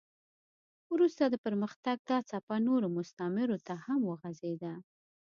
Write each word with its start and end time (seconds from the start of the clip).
وروسته 0.93 1.23
د 1.27 1.35
پرمختګ 1.45 1.97
دا 2.09 2.17
څپه 2.29 2.55
نورو 2.67 2.87
مستعمرو 2.97 3.57
ته 3.67 3.73
هم 3.85 3.99
وغځېده. 4.09 4.73